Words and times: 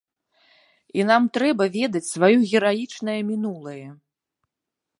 І 0.99 1.03
нам 1.09 1.27
трэба 1.37 1.67
ведаць 1.75 2.03
сваё 2.13 2.37
гераічнае 2.53 3.17
мінулае. 3.29 3.87